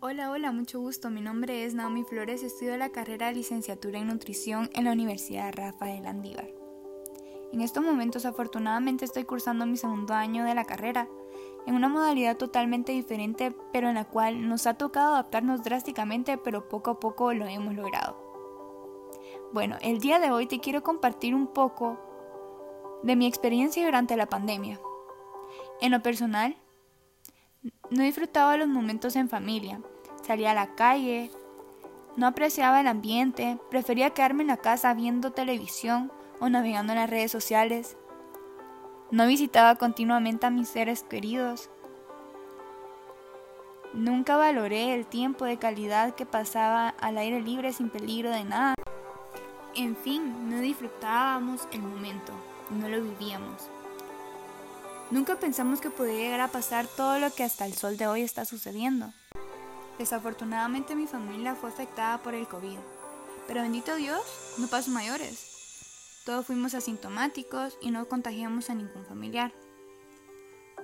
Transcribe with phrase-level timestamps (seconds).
[0.00, 1.10] Hola, hola, mucho gusto.
[1.10, 5.52] Mi nombre es Naomi Flores, estudio la carrera de licenciatura en nutrición en la Universidad
[5.52, 6.48] Rafael Andívar.
[7.52, 11.08] En estos momentos afortunadamente estoy cursando mi segundo año de la carrera,
[11.66, 16.68] en una modalidad totalmente diferente, pero en la cual nos ha tocado adaptarnos drásticamente, pero
[16.68, 18.16] poco a poco lo hemos logrado.
[19.52, 21.98] Bueno, el día de hoy te quiero compartir un poco
[23.02, 24.80] de mi experiencia durante la pandemia.
[25.80, 26.56] En lo personal,
[27.90, 29.80] no disfrutaba los momentos en familia.
[30.26, 31.30] Salía a la calle,
[32.16, 37.10] no apreciaba el ambiente, prefería quedarme en la casa viendo televisión o navegando en las
[37.10, 37.96] redes sociales.
[39.10, 41.70] No visitaba continuamente a mis seres queridos.
[43.94, 48.74] Nunca valoré el tiempo de calidad que pasaba al aire libre sin peligro de nada.
[49.74, 52.32] En fin, no disfrutábamos el momento,
[52.70, 53.70] no lo vivíamos.
[55.10, 58.20] Nunca pensamos que podía llegar a pasar todo lo que hasta el sol de hoy
[58.20, 59.10] está sucediendo.
[59.98, 62.76] Desafortunadamente mi familia fue afectada por el COVID,
[63.46, 64.20] pero bendito Dios,
[64.58, 66.20] no pasó mayores.
[66.26, 69.50] Todos fuimos asintomáticos y no contagiamos a ningún familiar.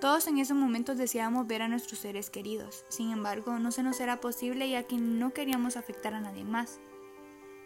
[0.00, 3.98] Todos en esos momentos deseábamos ver a nuestros seres queridos, sin embargo no se nos
[3.98, 6.78] era posible ya que no queríamos afectar a nadie más.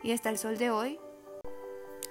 [0.02, 0.98] Y hasta el sol de hoy,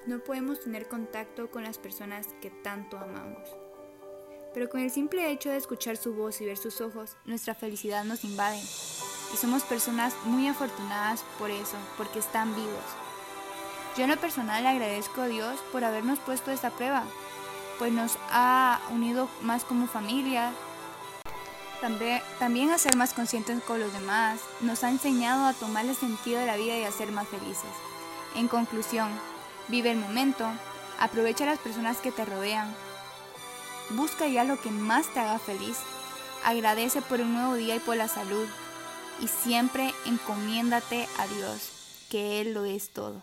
[0.06, 3.50] no podemos tener contacto con las personas que tanto amamos
[4.56, 8.06] pero con el simple hecho de escuchar su voz y ver sus ojos, nuestra felicidad
[8.06, 8.58] nos invade.
[9.34, 12.86] Y somos personas muy afortunadas por eso, porque están vivos.
[13.98, 17.04] Yo en lo personal le agradezco a Dios por habernos puesto esta prueba,
[17.80, 20.54] pues nos ha unido más como familia,
[21.82, 25.98] también, también a ser más conscientes con los demás, nos ha enseñado a tomar el
[25.98, 27.72] sentido de la vida y a ser más felices.
[28.36, 29.10] En conclusión,
[29.68, 30.48] vive el momento,
[30.98, 32.74] aprovecha las personas que te rodean,
[33.92, 35.78] Busca ya lo que más te haga feliz.
[36.44, 38.48] Agradece por un nuevo día y por la salud.
[39.22, 43.22] Y siempre encomiéndate a Dios, que Él lo es todo.